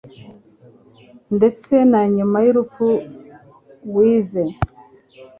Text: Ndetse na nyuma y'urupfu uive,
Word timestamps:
Ndetse 1.37 1.73
na 1.91 2.01
nyuma 2.15 2.37
y'urupfu 2.45 2.87
uive, 3.99 4.43